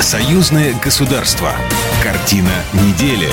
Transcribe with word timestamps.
Союзное 0.00 0.74
государство. 0.82 1.52
Картина 2.02 2.48
недели. 2.72 3.28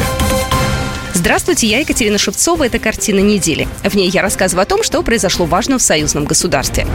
Здравствуйте, 1.13 1.65
я 1.65 1.79
Екатерина 1.79 2.17
Шевцова. 2.17 2.65
Это 2.65 2.77
«Картина 2.77 3.21
недели». 3.21 3.69
В 3.85 3.95
ней 3.95 4.09
я 4.09 4.21
рассказываю 4.21 4.63
о 4.63 4.65
том, 4.65 4.83
что 4.83 5.01
произошло 5.01 5.45
важно 5.45 5.77
в 5.77 5.81
союзном 5.81 6.25
государстве. 6.25 6.85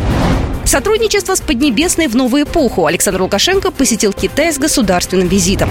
Сотрудничество 0.67 1.35
с 1.35 1.41
Поднебесной 1.41 2.09
в 2.09 2.15
новую 2.15 2.45
эпоху. 2.45 2.85
Александр 2.85 3.23
Лукашенко 3.23 3.71
посетил 3.71 4.13
Китай 4.13 4.53
с 4.53 4.59
государственным 4.59 5.29
визитом. 5.29 5.71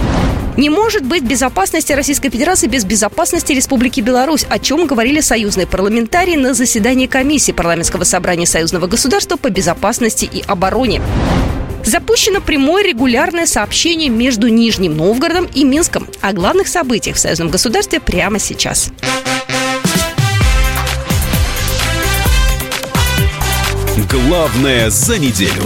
Не 0.57 0.71
может 0.71 1.05
быть 1.05 1.21
безопасности 1.21 1.93
Российской 1.93 2.31
Федерации 2.31 2.65
без 2.65 2.83
безопасности 2.85 3.53
Республики 3.53 4.01
Беларусь, 4.01 4.47
о 4.49 4.57
чем 4.57 4.87
говорили 4.87 5.21
союзные 5.21 5.67
парламентарии 5.67 6.37
на 6.37 6.55
заседании 6.55 7.05
комиссии 7.05 7.51
парламентского 7.51 8.03
собрания 8.03 8.47
союзного 8.47 8.87
государства 8.87 9.37
по 9.37 9.51
безопасности 9.51 10.25
и 10.25 10.43
обороне. 10.47 11.01
Запущено 11.85 12.41
прямое 12.41 12.83
регулярное 12.83 13.45
сообщение 13.45 14.09
между 14.09 14.47
Нижним 14.47 14.95
Новгородом 14.97 15.47
и 15.53 15.63
Минском 15.63 16.07
о 16.21 16.33
главных 16.33 16.67
событиях 16.67 17.15
в 17.15 17.19
союзном 17.19 17.49
государстве 17.49 17.99
прямо 17.99 18.39
сейчас. 18.39 18.91
Главное 24.09 24.89
за 24.89 25.17
неделю. 25.17 25.63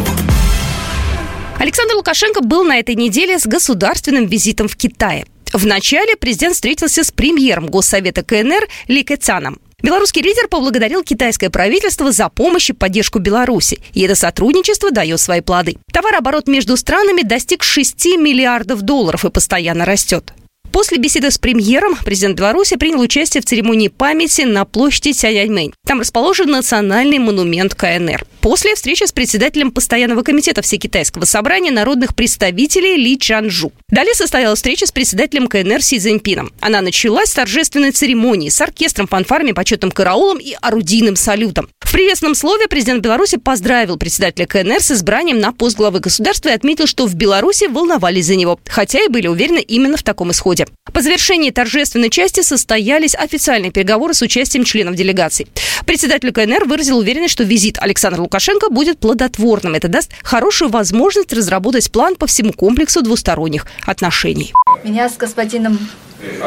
Александр 1.57 1.95
Лукашенко 1.95 2.41
был 2.41 2.63
на 2.63 2.79
этой 2.79 2.95
неделе 2.95 3.39
с 3.39 3.47
государственным 3.47 4.27
визитом 4.27 4.67
в 4.67 4.75
Китае. 4.75 5.25
Вначале 5.53 6.15
президент 6.15 6.55
встретился 6.55 7.03
с 7.03 7.11
премьером 7.11 7.67
Госсовета 7.67 8.23
КНР 8.23 8.67
Ли 8.87 9.03
Кэцаном. 9.03 9.59
Белорусский 9.85 10.23
лидер 10.23 10.47
поблагодарил 10.47 11.03
китайское 11.03 11.51
правительство 11.51 12.11
за 12.11 12.29
помощь 12.29 12.71
и 12.71 12.73
поддержку 12.73 13.19
Беларуси, 13.19 13.79
и 13.93 14.01
это 14.01 14.15
сотрудничество 14.15 14.89
дает 14.89 15.19
свои 15.19 15.41
плоды. 15.41 15.77
Товарооборот 15.93 16.47
между 16.47 16.75
странами 16.75 17.21
достиг 17.21 17.61
6 17.61 18.17
миллиардов 18.17 18.81
долларов 18.81 19.25
и 19.25 19.29
постоянно 19.29 19.85
растет. 19.85 20.33
После 20.71 20.97
беседы 20.97 21.31
с 21.31 21.37
премьером 21.37 21.95
президент 22.03 22.37
Беларуси 22.37 22.75
принял 22.75 22.99
участие 22.99 23.41
в 23.41 23.45
церемонии 23.45 23.87
памяти 23.87 24.41
на 24.41 24.65
площади 24.65 25.13
Тяньаньмэнь. 25.13 25.73
Там 25.85 26.01
расположен 26.01 26.49
национальный 26.49 27.19
монумент 27.19 27.75
КНР. 27.75 28.25
После 28.41 28.75
встречи 28.75 29.05
с 29.05 29.11
председателем 29.11 29.71
постоянного 29.71 30.21
комитета 30.21 30.61
Всекитайского 30.61 31.25
собрания 31.25 31.71
народных 31.71 32.15
представителей 32.15 32.95
Ли 32.95 33.17
Чанжу. 33.17 33.71
Далее 33.89 34.13
состоялась 34.13 34.59
встреча 34.59 34.85
с 34.85 34.91
председателем 34.91 35.47
КНР 35.47 35.81
Си 35.81 35.99
Цзиньпином. 35.99 36.51
Она 36.59 36.81
началась 36.81 37.29
с 37.29 37.33
торжественной 37.33 37.91
церемонии 37.91 38.49
с 38.49 38.61
оркестром, 38.61 39.07
фанфарами, 39.07 39.51
почетным 39.51 39.91
караулом 39.91 40.37
и 40.37 40.55
орудийным 40.61 41.15
салютом. 41.15 41.69
Приветственном 41.95 42.35
слове 42.35 42.67
президент 42.67 43.01
Беларуси 43.01 43.37
поздравил 43.37 43.95
председателя 43.95 44.45
КНР 44.45 44.81
с 44.81 44.91
избранием 44.91 45.39
на 45.39 45.53
пост 45.53 45.77
главы 45.77 46.01
государства 46.01 46.49
и 46.49 46.51
отметил, 46.51 46.87
что 46.87 47.05
в 47.05 47.15
Беларуси 47.15 47.67
волновались 47.67 48.25
за 48.25 48.35
него, 48.35 48.59
хотя 48.67 48.99
и 48.99 49.07
были 49.07 49.27
уверены 49.27 49.59
именно 49.59 49.95
в 49.95 50.03
таком 50.03 50.31
исходе. 50.31 50.67
По 50.91 50.99
завершении 50.99 51.51
торжественной 51.51 52.09
части 52.09 52.41
состоялись 52.41 53.15
официальные 53.15 53.71
переговоры 53.71 54.13
с 54.13 54.21
участием 54.21 54.65
членов 54.65 54.95
делегаций. 54.95 55.47
Председатель 55.85 56.33
КНР 56.33 56.65
выразил 56.65 56.97
уверенность, 56.97 57.31
что 57.31 57.45
визит 57.45 57.77
Александра 57.79 58.21
Лукашенко 58.21 58.69
будет 58.69 58.99
плодотворным. 58.99 59.73
Это 59.73 59.87
даст 59.87 60.11
хорошую 60.21 60.71
возможность 60.71 61.31
разработать 61.31 61.89
план 61.89 62.17
по 62.17 62.27
всему 62.27 62.51
комплексу 62.51 63.03
двусторонних 63.03 63.67
отношений. 63.85 64.53
Меня 64.83 65.07
с 65.07 65.15
господином 65.15 65.79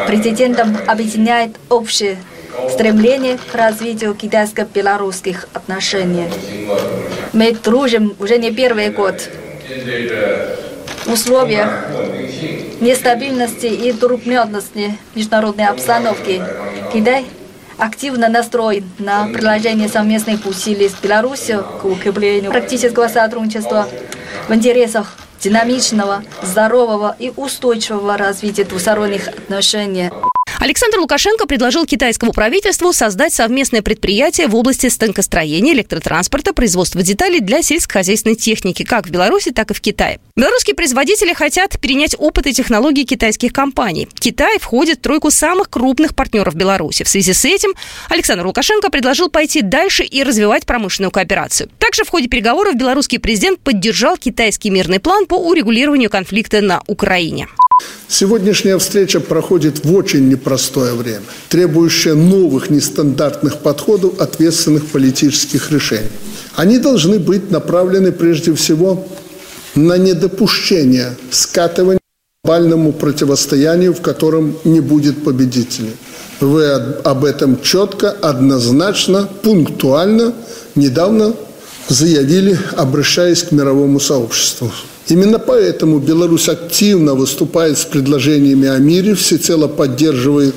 президентом 0.06 0.76
объединяет 0.86 1.52
общее 1.70 2.18
стремление 2.70 3.38
к 3.38 3.54
развитию 3.54 4.14
китайско-белорусских 4.14 5.48
отношений. 5.52 6.28
Мы 7.32 7.52
дружим 7.52 8.14
уже 8.18 8.38
не 8.38 8.52
первый 8.52 8.90
год. 8.90 9.28
В 11.04 11.12
условиях 11.12 11.86
нестабильности 12.80 13.66
и 13.66 13.92
трудностей 13.92 14.98
международной 15.14 15.66
обстановки 15.66 16.42
Китай 16.92 17.26
активно 17.78 18.28
настроен 18.28 18.90
на 18.98 19.26
приложение 19.28 19.88
совместных 19.88 20.44
усилий 20.46 20.88
с 20.88 20.94
Беларусью 20.94 21.64
к 21.80 21.84
укреплению 21.84 22.50
практического 22.50 23.08
сотрудничества 23.08 23.88
в 24.48 24.54
интересах 24.54 25.16
динамичного, 25.40 26.24
здорового 26.42 27.14
и 27.18 27.32
устойчивого 27.36 28.16
развития 28.16 28.64
двусторонних 28.64 29.28
отношений. 29.28 30.10
Александр 30.60 30.98
Лукашенко 30.98 31.46
предложил 31.46 31.86
китайскому 31.86 32.32
правительству 32.32 32.92
создать 32.92 33.32
совместное 33.32 33.80
предприятие 33.80 34.48
в 34.48 34.56
области 34.56 34.88
станкостроения, 34.88 35.72
электротранспорта, 35.72 36.52
производства 36.52 37.00
деталей 37.00 37.38
для 37.38 37.62
сельскохозяйственной 37.62 38.34
техники, 38.34 38.82
как 38.82 39.06
в 39.06 39.10
Беларуси, 39.10 39.52
так 39.52 39.70
и 39.70 39.74
в 39.74 39.80
Китае. 39.80 40.18
Белорусские 40.34 40.74
производители 40.74 41.32
хотят 41.32 41.78
перенять 41.78 42.16
опыт 42.18 42.48
и 42.48 42.52
технологии 42.52 43.04
китайских 43.04 43.52
компаний. 43.52 44.08
Китай 44.18 44.58
входит 44.58 44.98
в 44.98 45.02
тройку 45.02 45.30
самых 45.30 45.70
крупных 45.70 46.16
партнеров 46.16 46.56
Беларуси. 46.56 47.04
В 47.04 47.08
связи 47.08 47.32
с 47.32 47.44
этим 47.44 47.70
Александр 48.08 48.44
Лукашенко 48.44 48.90
предложил 48.90 49.30
пойти 49.30 49.62
дальше 49.62 50.02
и 50.02 50.24
развивать 50.24 50.66
промышленную 50.66 51.12
кооперацию. 51.12 51.70
Также 51.78 52.02
в 52.02 52.08
ходе 52.08 52.26
переговоров 52.26 52.74
белорусский 52.74 53.20
президент 53.20 53.60
поддержал 53.60 54.16
китайский 54.16 54.70
мирный 54.70 54.98
план 54.98 55.26
по 55.26 55.36
урегулированию 55.36 56.10
конфликта 56.10 56.60
на 56.62 56.82
Украине. 56.88 57.46
Сегодняшняя 58.08 58.78
встреча 58.78 59.20
проходит 59.20 59.84
в 59.84 59.94
очень 59.94 60.28
непростое 60.28 60.94
время, 60.94 61.22
требующее 61.50 62.14
новых 62.14 62.70
нестандартных 62.70 63.58
подходов, 63.58 64.18
ответственных 64.20 64.86
политических 64.86 65.70
решений. 65.70 66.08
Они 66.56 66.78
должны 66.78 67.18
быть 67.18 67.50
направлены 67.50 68.10
прежде 68.10 68.54
всего 68.54 69.06
на 69.74 69.98
недопущение 69.98 71.16
скатывания 71.30 71.98
к 71.98 72.44
глобальному 72.44 72.92
противостоянию, 72.92 73.92
в 73.92 74.00
котором 74.00 74.56
не 74.64 74.80
будет 74.80 75.22
победителей. 75.22 75.94
Вы 76.40 76.70
об 76.70 77.24
этом 77.24 77.60
четко, 77.60 78.10
однозначно, 78.10 79.28
пунктуально 79.42 80.32
недавно 80.74 81.34
заявили, 81.88 82.58
обращаясь 82.76 83.42
к 83.42 83.52
мировому 83.52 84.00
сообществу. 84.00 84.70
Именно 85.08 85.38
поэтому 85.38 85.98
Беларусь 85.98 86.48
активно 86.48 87.14
выступает 87.14 87.78
с 87.78 87.84
предложениями 87.84 88.68
о 88.68 88.78
мире, 88.78 89.14
всецело 89.14 89.66
поддерживает 89.66 90.54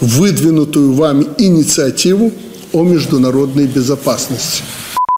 выдвинутую 0.00 0.92
вами 0.92 1.26
инициативу 1.38 2.32
о 2.72 2.84
международной 2.84 3.66
безопасности. 3.66 4.62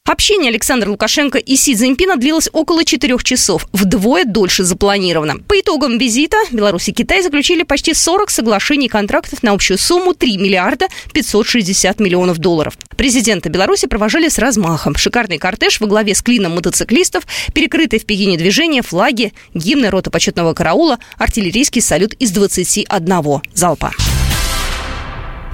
Общение 0.06 0.50
Александра 0.50 0.90
Лукашенко 0.90 1.38
и 1.38 1.56
Си 1.56 1.74
Цзиньпина 1.74 2.16
длилось 2.16 2.50
около 2.52 2.84
четырех 2.84 3.24
часов, 3.24 3.66
вдвое 3.72 4.26
дольше 4.26 4.62
запланировано. 4.62 5.38
По 5.38 5.58
итогам 5.58 5.96
визита 5.96 6.36
Беларусь 6.52 6.90
и 6.90 6.92
Китай 6.92 7.22
заключили 7.22 7.62
почти 7.62 7.94
40 7.94 8.28
соглашений 8.28 8.84
и 8.84 8.88
контрактов 8.90 9.42
на 9.42 9.52
общую 9.52 9.78
сумму 9.78 10.12
3 10.12 10.36
миллиарда 10.36 10.88
560 11.14 12.00
миллионов 12.00 12.36
долларов. 12.36 12.76
Президента 12.98 13.48
Беларуси 13.48 13.86
провожали 13.86 14.28
с 14.28 14.38
размахом. 14.38 14.94
Шикарный 14.94 15.38
кортеж 15.38 15.80
во 15.80 15.86
главе 15.86 16.14
с 16.14 16.20
клином 16.20 16.56
мотоциклистов, 16.56 17.26
перекрытые 17.54 17.98
в 17.98 18.04
Пекине 18.04 18.36
движения, 18.36 18.82
флаги, 18.82 19.32
гимны 19.54 19.88
рота 19.88 20.10
почетного 20.10 20.52
караула, 20.52 20.98
артиллерийский 21.16 21.80
салют 21.80 22.12
из 22.12 22.30
21 22.30 23.40
залпа 23.54 23.90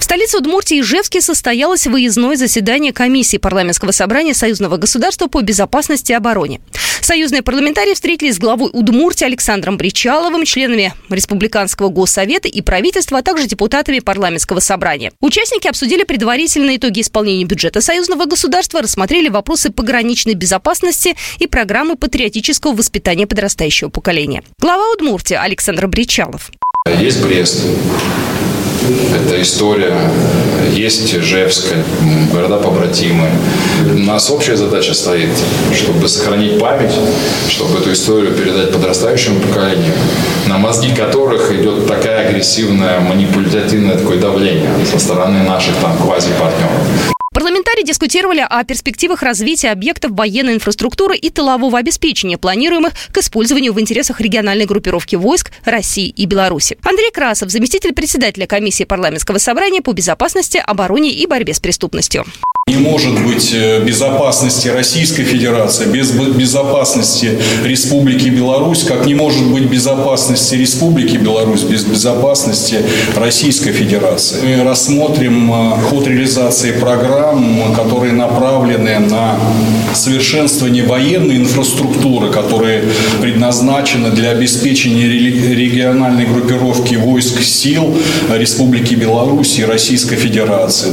столице 0.05 0.38
Удмуртии 0.38 0.81
Ижевске 0.81 1.21
состоялось 1.21 1.87
выездное 1.87 2.37
заседание 2.37 2.93
комиссии 2.93 3.37
парламентского 3.37 3.91
собрания 3.93 4.34
Союзного 4.34 4.77
государства 4.77 5.27
по 5.27 5.43
безопасности 5.43 6.12
и 6.12 6.15
обороне. 6.15 6.61
Союзные 7.00 7.43
парламентарии 7.43 7.94
встретились 7.94 8.37
с 8.37 8.39
главой 8.39 8.71
Удмуртии 8.72 9.25
Александром 9.25 9.77
Бричаловым, 9.77 10.44
членами 10.44 10.94
Республиканского 11.09 11.89
госсовета 11.89 12.49
и 12.49 12.60
правительства, 12.60 13.19
а 13.19 13.22
также 13.22 13.47
депутатами 13.47 13.99
парламентского 13.99 14.60
собрания. 14.60 15.12
Участники 15.21 15.66
обсудили 15.66 16.05
предварительные 16.05 16.77
итоги 16.77 17.00
исполнения 17.00 17.44
бюджета 17.44 17.81
Союзного 17.81 18.27
государства, 18.27 18.83
рассмотрели 18.83 19.28
вопросы 19.28 19.71
пограничной 19.71 20.34
безопасности 20.34 21.16
и 21.39 21.47
программы 21.47 21.97
патриотического 21.97 22.75
воспитания 22.75 23.27
подрастающего 23.27 23.89
поколения. 23.89 24.42
Глава 24.60 24.92
Удмуртии 24.92 25.34
Александр 25.34 25.86
Бричалов. 25.89 26.51
Есть 26.86 27.22
Брест, 27.22 27.66
это 29.15 29.41
история, 29.41 29.97
есть 30.72 31.15
Ижевская, 31.15 31.84
города 32.33 32.57
побратимы. 32.57 33.28
У 33.84 33.98
нас 33.98 34.31
общая 34.31 34.57
задача 34.57 34.95
стоит, 34.95 35.31
чтобы 35.75 36.09
сохранить 36.09 36.59
память, 36.59 36.95
чтобы 37.48 37.78
эту 37.78 37.92
историю 37.92 38.33
передать 38.34 38.72
подрастающему 38.72 39.41
поколению, 39.41 39.95
на 40.47 40.59
мозги 40.59 40.95
которых 40.95 41.53
идет 41.53 41.87
такая 41.87 42.28
агрессивная, 42.28 43.01
манипулятивное 43.01 43.97
такое 43.97 44.19
давление 44.19 44.71
со 44.91 44.98
стороны 44.98 45.42
наших 45.42 45.77
там 45.77 45.97
квази-партнеров. 45.97 47.20
Парламентарии 47.80 47.84
дискутировали 47.84 48.47
о 48.48 48.65
перспективах 48.65 49.22
развития 49.22 49.71
объектов 49.71 50.12
военной 50.12 50.54
инфраструктуры 50.54 51.16
и 51.16 51.30
тылового 51.30 51.78
обеспечения, 51.78 52.36
планируемых 52.36 52.92
к 53.12 53.18
использованию 53.18 53.72
в 53.72 53.80
интересах 53.80 54.21
региональной 54.21 54.66
группировки 54.66 55.16
войск 55.16 55.50
России 55.65 56.09
и 56.09 56.27
Беларуси. 56.27 56.77
Андрей 56.82 57.10
Красов, 57.10 57.50
заместитель 57.50 57.92
председателя 57.92 58.47
комиссии 58.47 58.84
парламентского 58.84 59.38
собрания 59.38 59.80
по 59.80 59.92
безопасности, 59.92 60.62
обороне 60.65 61.10
и 61.10 61.27
борьбе 61.27 61.54
с 61.54 61.60
преступностью. 61.60 62.24
Не 62.71 62.77
может 62.77 63.21
быть 63.25 63.53
э, 63.53 63.83
безопасности 63.83 64.69
Российской 64.69 65.25
Федерации 65.25 65.87
без 65.87 66.13
безопасности 66.13 67.37
Республики 67.65 68.28
Беларусь, 68.28 68.84
как 68.84 69.07
не 69.07 69.15
может 69.15 69.45
быть 69.51 69.65
безопасности 69.65 70.55
Республики 70.55 71.17
Беларусь 71.17 71.63
без 71.63 71.83
безопасности 71.83 72.77
Российской 73.17 73.72
Федерации. 73.72 74.37
Мы 74.45 74.63
рассмотрим 74.63 75.53
э, 75.53 75.81
ход 75.89 76.07
реализации 76.07 76.71
программ, 76.71 77.75
которые 77.75 78.13
направлены 78.13 79.01
на 79.01 79.37
совершенствование 79.93 80.84
военной 80.84 81.39
инфраструктуры, 81.39 82.31
которые 82.31 82.84
предназначены 83.21 84.11
для 84.11 84.31
обеспечения 84.31 85.09
региональной 85.09 86.27
группировки 86.27 86.95
войск 86.95 87.43
сил 87.43 87.99
Республики 88.33 88.95
Беларусь 88.95 89.59
и 89.59 89.65
Российской 89.65 90.15
Федерации. 90.15 90.93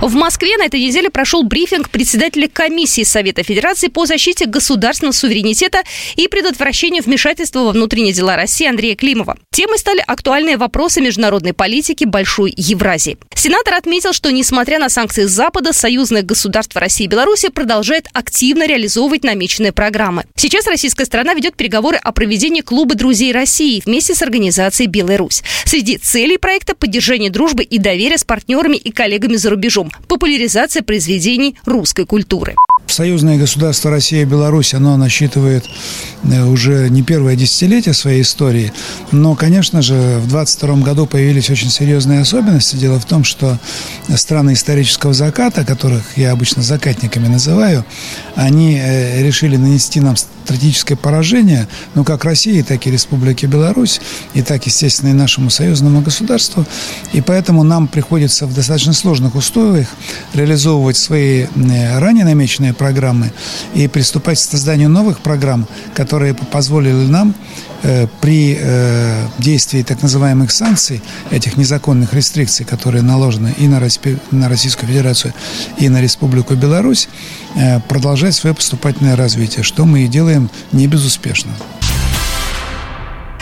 В 0.00 0.14
Москве 0.14 0.56
на 0.56 0.66
этой 0.66 0.80
неделе 0.80 1.10
прошел 1.10 1.42
брифинг 1.42 1.90
председателя 1.90 2.46
комиссии 2.46 3.02
Совета 3.02 3.42
Федерации 3.42 3.88
по 3.88 4.06
защите 4.06 4.46
государственного 4.46 5.12
суверенитета 5.12 5.82
и 6.14 6.28
предотвращению 6.28 7.02
вмешательства 7.02 7.64
во 7.64 7.72
внутренние 7.72 8.12
дела 8.12 8.36
России 8.36 8.68
Андрея 8.68 8.94
Климова. 8.94 9.36
Темой 9.52 9.76
стали 9.76 9.98
актуальные 10.06 10.56
вопросы 10.56 11.00
международной 11.00 11.52
политики 11.52 12.04
Большой 12.04 12.54
Евразии. 12.56 13.18
Сенатор 13.34 13.74
отметил, 13.74 14.12
что 14.12 14.30
несмотря 14.30 14.78
на 14.78 14.88
санкции 14.88 15.24
Запада, 15.24 15.72
союзное 15.72 16.22
государство 16.22 16.80
России 16.80 17.04
и 17.04 17.08
Беларуси 17.08 17.48
продолжает 17.48 18.06
активно 18.12 18.68
реализовывать 18.68 19.24
намеченные 19.24 19.72
программы. 19.72 20.26
Сейчас 20.36 20.68
российская 20.68 21.06
страна 21.06 21.34
ведет 21.34 21.56
переговоры 21.56 21.96
о 21.96 22.12
проведении 22.12 22.60
Клуба 22.60 22.94
друзей 22.94 23.32
России 23.32 23.82
вместе 23.84 24.14
с 24.14 24.22
организацией 24.22 24.88
«Белая 24.88 25.18
Русь». 25.18 25.42
Среди 25.64 25.98
целей 25.98 26.38
проекта– 26.38 26.74
поддержание 26.76 27.30
дружбы 27.30 27.64
и 27.64 27.78
доверия 27.78 28.16
с 28.16 28.22
партнерами 28.22 28.76
и 28.76 28.92
коллегами 28.92 29.34
за 29.34 29.50
рубежом 29.50 29.87
популяризация 30.06 30.82
произведений 30.82 31.56
русской 31.64 32.06
культуры. 32.06 32.56
Союзное 32.86 33.38
государство 33.38 33.90
Россия 33.90 34.22
и 34.22 34.24
Беларусь, 34.24 34.74
оно 34.74 34.96
насчитывает 34.96 35.66
э, 36.24 36.42
уже 36.44 36.88
не 36.88 37.02
первое 37.02 37.36
десятилетие 37.36 37.92
своей 37.92 38.22
истории, 38.22 38.72
но, 39.12 39.34
конечно 39.34 39.82
же, 39.82 40.18
в 40.18 40.28
22 40.28 40.76
году 40.76 41.06
появились 41.06 41.50
очень 41.50 41.70
серьезные 41.70 42.20
особенности. 42.20 42.76
Дело 42.76 42.98
в 42.98 43.04
том, 43.04 43.24
что 43.24 43.58
страны 44.16 44.54
исторического 44.54 45.12
заката, 45.12 45.64
которых 45.64 46.16
я 46.16 46.32
обычно 46.32 46.62
закатниками 46.62 47.28
называю, 47.28 47.84
они 48.34 48.78
э, 48.78 49.22
решили 49.22 49.56
нанести 49.56 50.00
нам 50.00 50.16
стратегическое 50.48 50.96
поражение, 50.96 51.68
ну, 51.94 52.04
как 52.04 52.24
России, 52.24 52.62
так 52.62 52.86
и 52.86 52.90
Республике 52.90 53.46
Беларусь, 53.46 54.00
и 54.32 54.40
так, 54.40 54.64
естественно, 54.64 55.10
и 55.10 55.12
нашему 55.12 55.50
союзному 55.50 56.00
государству. 56.00 56.64
И 57.12 57.20
поэтому 57.20 57.64
нам 57.64 57.86
приходится 57.86 58.46
в 58.46 58.54
достаточно 58.54 58.94
сложных 58.94 59.34
условиях 59.34 59.88
реализовывать 60.32 60.96
свои 60.96 61.42
э, 61.42 61.98
ранее 61.98 62.24
намеченные 62.24 62.72
программы 62.72 63.30
и 63.74 63.88
приступать 63.88 64.38
к 64.38 64.40
созданию 64.40 64.88
новых 64.88 65.20
программ, 65.20 65.66
которые 65.94 66.32
позволили 66.32 66.94
нам 66.94 67.34
э, 67.82 68.06
при 68.22 68.56
э, 68.58 69.26
действии 69.38 69.82
так 69.82 70.00
называемых 70.00 70.50
санкций, 70.50 71.02
этих 71.30 71.58
незаконных 71.58 72.14
рестрикций, 72.14 72.64
которые 72.64 73.02
наложены 73.02 73.54
и 73.58 73.68
на, 73.68 73.82
на 74.30 74.48
Российскую 74.48 74.88
Федерацию, 74.88 75.34
и 75.76 75.90
на 75.90 76.00
Республику 76.00 76.54
Беларусь, 76.54 77.08
продолжать 77.88 78.34
свое 78.34 78.54
поступательное 78.54 79.16
развитие, 79.16 79.64
что 79.64 79.84
мы 79.84 80.04
и 80.04 80.06
делаем 80.06 80.37
делаем 80.38 80.50
не 80.72 80.86
безуспешно. 80.86 81.52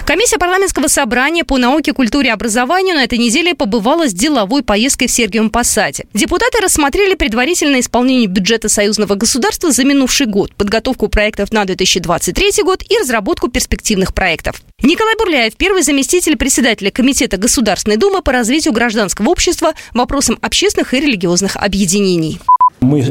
Комиссия 0.05 0.39
парламентского 0.39 0.87
собрания 0.87 1.43
по 1.43 1.59
науке, 1.59 1.93
культуре 1.93 2.29
и 2.29 2.31
образованию 2.31 2.95
на 2.95 3.03
этой 3.03 3.19
неделе 3.19 3.57
побывала 3.57 4.09
с 4.09 4.15
деловой 4.15 4.63
поездкой 4.63 5.09
в 5.09 5.11
Сергиевом 5.11 5.51
Посаде. 5.51 6.05
Депутаты 6.15 6.63
рассмотрели 6.63 7.17
предварительное 7.17 7.81
исполнение 7.81 8.29
бюджета 8.29 8.69
союзного 8.69 9.17
государства 9.17 9.73
за 9.73 9.83
минувший 9.83 10.27
год, 10.27 10.55
подготовку 10.55 11.09
проектов 11.09 11.53
на 11.53 11.65
2023 11.65 12.63
год 12.63 12.85
и 12.89 12.99
разработку 12.99 13.49
перспективных 13.49 14.15
проектов. 14.15 14.63
Николай 14.81 15.17
Бурляев, 15.19 15.57
первый 15.57 15.83
заместитель 15.83 16.37
председателя 16.37 16.93
Комитета 16.93 17.37
Государственной 17.37 17.97
Думы 17.97 18.23
по 18.23 18.31
развитию 18.31 18.73
гражданского 18.73 19.31
общества 19.31 19.73
вопросам 19.93 20.39
общественных 20.41 20.95
и 20.95 21.01
религиозных 21.01 21.57
объединений. 21.57 22.39
Мы 22.79 23.05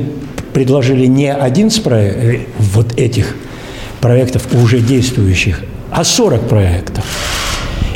предложили 0.54 1.08
не 1.08 1.34
один 1.34 1.70
проектов 1.70 2.48
вот 2.58 2.98
этих 2.98 3.36
проектов 4.06 4.46
уже 4.54 4.81
действующих, 4.81 5.63
а 5.90 6.04
40 6.04 6.48
проектов. 6.48 7.04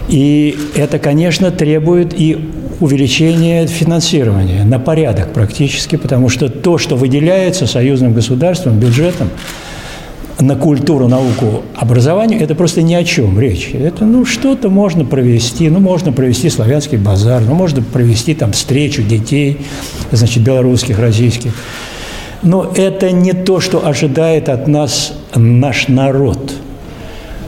И 0.07 0.57
это, 0.73 0.97
конечно, 0.97 1.51
требует 1.51 2.19
и 2.19 2.49
увеличения 2.79 3.67
финансирования 3.67 4.63
на 4.63 4.79
порядок 4.79 5.33
практически, 5.33 5.97
потому 5.97 6.29
что 6.29 6.49
то, 6.49 6.79
что 6.79 6.95
выделяется 6.95 7.67
союзным 7.67 8.13
государством, 8.13 8.79
бюджетом 8.79 9.29
на 10.39 10.55
культуру, 10.55 11.07
науку, 11.07 11.61
образование, 11.75 12.39
это 12.39 12.55
просто 12.55 12.81
ни 12.81 12.95
о 12.95 13.03
чем 13.03 13.39
речь. 13.39 13.69
Это, 13.71 14.03
ну, 14.03 14.25
что-то 14.25 14.67
можно 14.69 15.05
провести, 15.05 15.69
ну, 15.69 15.79
можно 15.79 16.11
провести 16.11 16.49
славянский 16.49 16.97
базар, 16.97 17.43
ну, 17.43 17.53
можно 17.53 17.83
провести 17.83 18.33
там 18.33 18.53
встречу 18.53 19.03
детей, 19.03 19.59
значит, 20.11 20.41
белорусских, 20.41 20.97
российских. 20.97 21.53
Но 22.41 22.71
это 22.75 23.11
не 23.11 23.33
то, 23.33 23.59
что 23.59 23.85
ожидает 23.85 24.49
от 24.49 24.67
нас 24.67 25.13
наш 25.35 25.87
народ. 25.87 26.53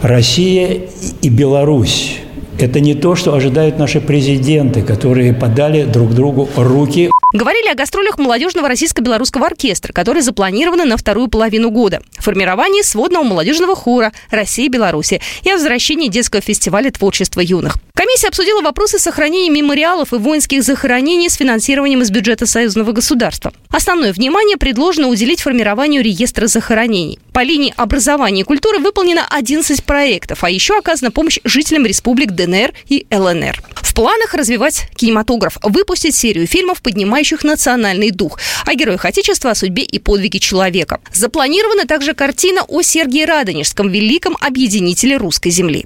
Россия 0.02 0.82
и 1.22 1.30
Беларусь. 1.30 2.18
Это 2.60 2.80
не 2.80 2.94
то, 2.94 3.16
что 3.16 3.34
ожидают 3.34 3.80
наши 3.80 4.02
президенты, 4.02 4.82
которые 4.82 5.34
подали 5.34 5.84
друг 5.84 6.14
другу 6.14 6.50
руки. 6.56 7.10
Говорили 7.34 7.70
о 7.70 7.76
гастролях 7.76 8.18
молодежного 8.18 8.68
российско-белорусского 8.68 9.46
оркестра, 9.46 9.94
которые 9.94 10.22
запланированы 10.22 10.84
на 10.84 10.98
вторую 10.98 11.30
половину 11.30 11.70
года, 11.70 12.02
формировании 12.20 12.82
сводного 12.82 13.24
молодежного 13.24 13.74
хора 13.74 14.12
России 14.32 14.66
и 14.66 14.70
Беларуси 14.70 15.22
и 15.44 15.50
о 15.50 15.54
возвращении 15.54 16.10
детского 16.10 16.42
фестиваля 16.42 16.92
творчества 16.92 17.40
юных. 17.40 17.78
Комиссия 17.94 18.28
обсудила 18.28 18.62
вопросы 18.62 19.00
сохранения 19.00 19.50
мемориалов 19.50 20.12
и 20.12 20.18
воинских 20.18 20.64
захоронений 20.64 21.30
с 21.30 21.36
финансированием 21.36 22.02
из 22.02 22.12
бюджета 22.12 22.46
союзного 22.46 22.92
государства. 22.92 23.54
Основное 23.70 24.12
внимание 24.12 24.58
предложено 24.58 25.08
уделить 25.08 25.42
формированию 25.42 26.04
реестра 26.04 26.48
захоронений. 26.48 27.20
По 27.32 27.44
линии 27.44 27.74
образования 27.78 28.42
и 28.42 28.44
культуры 28.44 28.80
выполнено 28.80 29.26
11 29.30 29.84
проектов, 29.86 30.44
а 30.44 30.50
еще 30.50 30.78
оказана 30.78 31.12
помощь 31.12 31.40
жителям 31.46 31.86
республик 31.86 32.32
ДНР 32.32 32.74
и 32.90 33.06
ЛНР. 33.10 33.62
В 33.76 33.94
планах 33.94 34.34
развивать 34.34 34.88
кинематограф, 34.96 35.58
выпустить 35.62 36.16
серию 36.16 36.48
фильмов, 36.48 36.82
поднимающих 37.22 37.44
национальный 37.44 38.12
дух, 38.12 38.40
о 38.66 38.74
героях 38.74 39.06
Отечества, 39.06 39.52
о 39.52 39.56
судьбе 39.56 39.84
и 39.84 40.00
подвиге 40.00 40.40
человека. 40.40 41.00
Запланирована 41.14 41.86
также 41.86 42.14
картина 42.14 42.64
о 42.68 42.82
Сергии 42.82 43.26
Радонежском, 43.26 43.90
великом 43.90 44.36
объединителе 44.42 45.18
русской 45.18 45.52
земли. 45.52 45.86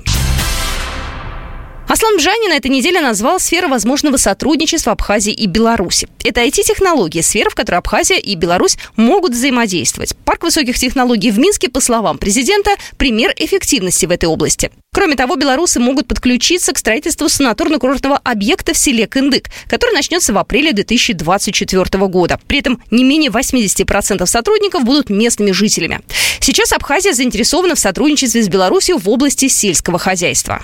Аслан 1.88 2.18
Бжани 2.18 2.50
на 2.50 2.54
этой 2.54 2.72
неделе 2.72 3.00
назвал 3.00 3.40
сферы 3.40 3.68
возможного 3.68 4.18
сотрудничества 4.18 4.94
Абхазии 4.94 5.32
и 5.32 5.46
Беларуси. 5.46 6.08
Это 6.24 6.42
IT-технологии, 6.42 7.22
сфера, 7.22 7.52
в 7.52 7.56
которой 7.56 7.76
Абхазия 7.76 8.18
и 8.18 8.36
Беларусь 8.36 8.78
могут 8.96 9.34
взаимодействовать. 9.34 10.16
Парк 10.26 10.44
высоких 10.44 10.80
технологий 10.80 11.30
в 11.30 11.38
Минске, 11.38 11.70
по 11.70 11.80
словам 11.80 12.18
президента, 12.18 12.72
пример 12.98 13.34
эффективности 13.38 14.08
в 14.08 14.12
этой 14.12 14.26
области. 14.26 14.72
Кроме 14.96 15.16
того, 15.16 15.36
белорусы 15.36 15.80
могут 15.80 16.08
подключиться 16.08 16.74
к 16.74 16.80
строительству 16.80 17.28
санаторно-курортного 17.28 18.20
объекта 18.24 18.74
в 18.74 18.78
селе 18.78 19.06
Кындык, 19.06 19.48
который 19.68 19.94
начнется 19.94 20.34
в 20.34 20.38
апреле 20.40 20.74
2024 20.74 22.08
года. 22.08 22.40
При 22.48 22.60
этом 22.60 22.82
не 22.90 23.04
менее 23.04 23.30
80% 23.30 24.26
сотрудников 24.26 24.84
будут 24.86 25.12
местными 25.12 25.52
жителями. 25.52 26.02
Сейчас 26.40 26.74
Абхазия 26.74 27.14
заинтересована 27.14 27.76
в 27.76 27.80
сотрудничестве 27.80 28.42
с 28.42 28.48
Беларусью 28.48 28.98
в 28.98 29.08
области 29.08 29.48
сельского 29.48 30.00
хозяйства. 30.00 30.60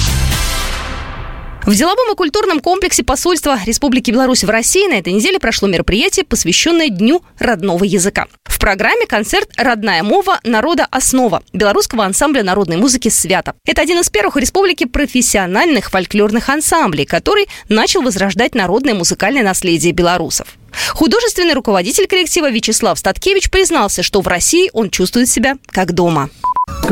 В 1.65 1.75
деловом 1.75 2.11
и 2.11 2.15
культурном 2.15 2.59
комплексе 2.59 3.03
посольства 3.03 3.59
Республики 3.65 4.09
Беларусь 4.09 4.43
в 4.43 4.49
России 4.49 4.87
на 4.87 4.95
этой 4.95 5.13
неделе 5.13 5.39
прошло 5.39 5.67
мероприятие, 5.67 6.25
посвященное 6.25 6.89
Дню 6.89 7.21
родного 7.37 7.83
языка. 7.83 8.25
В 8.45 8.59
программе 8.59 9.05
концерт 9.05 9.47
«Родная 9.57 10.01
мова. 10.01 10.39
Народа. 10.43 10.87
Основа» 10.89 11.43
белорусского 11.53 12.03
ансамбля 12.03 12.41
народной 12.43 12.77
музыки 12.77 13.09
«Свято». 13.09 13.53
Это 13.63 13.83
один 13.83 13.99
из 13.99 14.09
первых 14.09 14.35
в 14.35 14.39
республике 14.39 14.87
профессиональных 14.87 15.91
фольклорных 15.91 16.49
ансамблей, 16.49 17.05
который 17.05 17.47
начал 17.69 18.01
возрождать 18.01 18.55
народное 18.55 18.95
музыкальное 18.95 19.43
наследие 19.43 19.93
белорусов. 19.93 20.47
Художественный 20.93 21.53
руководитель 21.53 22.07
коллектива 22.07 22.49
Вячеслав 22.49 22.97
Статкевич 22.97 23.51
признался, 23.51 24.01
что 24.01 24.21
в 24.21 24.27
России 24.27 24.71
он 24.73 24.89
чувствует 24.89 25.29
себя 25.29 25.57
как 25.67 25.93
дома. 25.93 26.31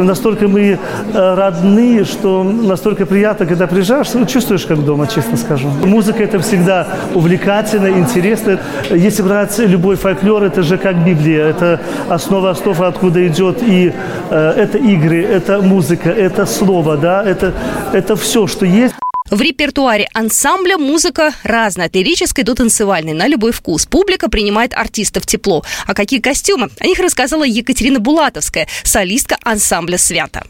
Настолько 0.03 0.47
мы 0.47 0.77
э, 1.13 1.33
родные, 1.35 2.05
что 2.05 2.43
настолько 2.43 3.05
приятно, 3.05 3.45
когда 3.45 3.67
приезжаешь, 3.67 4.07
ну, 4.13 4.25
чувствуешь 4.25 4.65
как 4.65 4.83
дома, 4.83 5.07
честно 5.07 5.37
скажу. 5.37 5.69
Музыка– 5.85 6.23
это 6.25 6.39
всегда 6.39 6.87
увлекательно, 7.13 7.87
интересно. 7.87 8.59
Если 8.89 9.21
брать 9.21 9.57
любой 9.59 9.95
фольклор, 9.95 10.43
это 10.43 10.63
же 10.63 10.77
как 10.77 11.03
Библия. 11.05 11.45
Это 11.45 11.79
основа 12.07 12.51
основа, 12.51 12.87
откуда 12.87 13.25
идет 13.27 13.61
и 13.61 13.93
э, 14.29 14.53
это 14.57 14.77
игры, 14.77 15.23
это 15.23 15.61
музыка, 15.61 16.09
это 16.09 16.45
слово, 16.45 16.97
да, 16.97 17.23
это, 17.23 17.53
это 17.93 18.15
все, 18.15 18.47
что 18.47 18.65
есть. 18.65 18.95
В 19.29 19.41
репертуаре 19.41 20.07
ансамбля 20.13 20.77
музыка 20.77 21.33
разная, 21.43 21.85
от 21.85 21.95
лирической 21.95 22.43
до 22.43 22.55
танцевальной, 22.55 23.13
на 23.13 23.27
любой 23.27 23.51
вкус. 23.51 23.85
Публика 23.85 24.27
принимает 24.27 24.73
артистов 24.73 25.25
тепло. 25.27 25.63
А 25.85 25.93
какие 25.93 26.19
костюмы? 26.19 26.69
О 26.79 26.87
них 26.87 26.99
рассказала 26.99 27.43
Екатерина 27.43 27.99
Булатовская, 27.99 28.67
солистка 28.83 29.37
ансамбля 29.43 29.97
«Свято». 29.97 30.43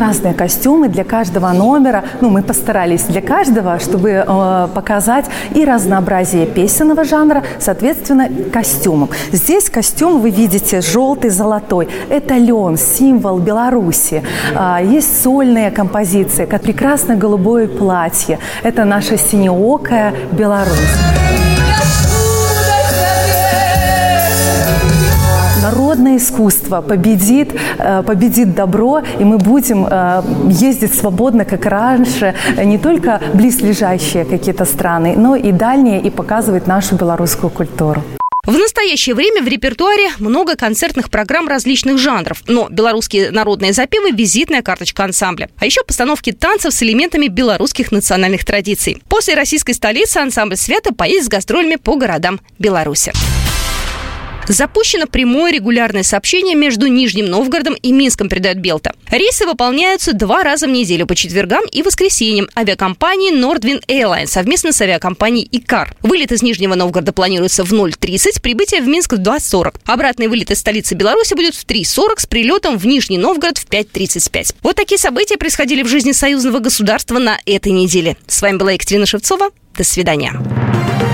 Разные 0.00 0.34
костюмы 0.34 0.88
для 0.88 1.04
каждого 1.04 1.50
номера. 1.52 2.04
Ну, 2.20 2.28
мы 2.28 2.42
постарались 2.42 3.04
для 3.04 3.22
каждого, 3.22 3.78
чтобы 3.78 4.10
э, 4.10 4.68
показать 4.74 5.24
и 5.54 5.64
разнообразие 5.64 6.44
песенного 6.44 7.04
жанра, 7.04 7.42
соответственно, 7.58 8.28
костюмом. 8.52 9.08
Здесь 9.32 9.70
костюм 9.70 10.20
вы 10.20 10.30
видите 10.30 10.82
желтый, 10.82 11.30
золотой. 11.30 11.88
Это 12.10 12.34
лен, 12.34 12.76
символ 12.76 13.38
Беларуси. 13.38 14.22
А, 14.54 14.82
есть 14.82 15.22
сольные 15.22 15.70
композиции, 15.70 16.44
как 16.44 16.62
прекрасное 16.62 17.16
голубое 17.16 17.66
платье. 17.66 18.38
Это 18.62 18.84
наша 18.84 19.16
синеокая 19.16 20.12
Беларусь. 20.32 21.45
Искусство 26.16 26.80
победит, 26.80 27.54
э, 27.78 28.02
победит 28.02 28.54
добро, 28.54 29.02
и 29.18 29.24
мы 29.24 29.38
будем 29.38 29.86
э, 29.88 30.22
ездить 30.48 30.94
свободно, 30.94 31.44
как 31.44 31.66
раньше, 31.66 32.34
не 32.62 32.78
только 32.78 33.20
близлежащие 33.34 34.24
какие-то 34.24 34.64
страны, 34.64 35.14
но 35.16 35.36
и 35.36 35.52
дальние, 35.52 36.00
и 36.00 36.10
показывать 36.10 36.66
нашу 36.66 36.96
белорусскую 36.96 37.50
культуру. 37.50 38.02
В 38.46 38.52
настоящее 38.52 39.16
время 39.16 39.42
в 39.42 39.48
репертуаре 39.48 40.10
много 40.20 40.54
концертных 40.54 41.10
программ 41.10 41.48
различных 41.48 41.98
жанров, 41.98 42.44
но 42.46 42.68
белорусские 42.70 43.32
народные 43.32 43.72
запевы– 43.72 44.10
визитная 44.12 44.62
карточка 44.62 45.02
ансамбля. 45.02 45.50
А 45.58 45.66
еще 45.66 45.82
постановки 45.82 46.30
танцев 46.30 46.72
с 46.72 46.80
элементами 46.80 47.26
белорусских 47.26 47.90
национальных 47.90 48.44
традиций. 48.44 49.02
После 49.08 49.34
российской 49.34 49.72
столицы 49.72 50.18
ансамбль 50.18 50.56
«Свято» 50.56 50.94
поедет 50.94 51.24
с 51.24 51.28
гастролями 51.28 51.74
по 51.74 51.96
городам 51.96 52.40
Беларуси. 52.60 53.12
Запущено 54.48 55.06
прямое 55.06 55.52
регулярное 55.52 56.04
сообщение 56.04 56.54
между 56.54 56.86
Нижним 56.86 57.26
Новгородом 57.26 57.74
и 57.74 57.92
Минском, 57.92 58.28
передает 58.28 58.58
Белта. 58.58 58.94
Рейсы 59.10 59.44
выполняются 59.44 60.12
два 60.12 60.44
раза 60.44 60.66
в 60.66 60.70
неделю 60.70 61.06
по 61.06 61.14
четвергам 61.14 61.64
и 61.66 61.82
воскресеньям 61.82 62.48
авиакомпании 62.56 63.34
Nordwind 63.34 63.84
Airlines 63.86 64.26
совместно 64.26 64.72
с 64.72 64.80
авиакомпанией 64.80 65.48
ИКАР. 65.50 65.96
Вылет 66.02 66.32
из 66.32 66.42
Нижнего 66.42 66.74
Новгорода 66.74 67.12
планируется 67.12 67.64
в 67.64 67.72
0.30, 67.72 68.40
прибытие 68.40 68.82
в 68.82 68.86
Минск 68.86 69.14
в 69.14 69.20
2.40. 69.20 69.76
Обратный 69.84 70.28
вылет 70.28 70.50
из 70.50 70.60
столицы 70.60 70.94
Беларуси 70.94 71.34
будет 71.34 71.54
в 71.54 71.66
3.40 71.66 72.20
с 72.20 72.26
прилетом 72.26 72.78
в 72.78 72.86
Нижний 72.86 73.18
Новгород 73.18 73.58
в 73.58 73.68
5.35. 73.68 74.56
Вот 74.62 74.76
такие 74.76 74.98
события 74.98 75.36
происходили 75.36 75.82
в 75.82 75.88
жизни 75.88 76.12
союзного 76.12 76.60
государства 76.60 77.18
на 77.18 77.38
этой 77.46 77.72
неделе. 77.72 78.16
С 78.26 78.42
вами 78.42 78.56
была 78.58 78.72
Екатерина 78.72 79.06
Шевцова. 79.06 79.50
До 79.76 79.84
свидания. 79.84 80.65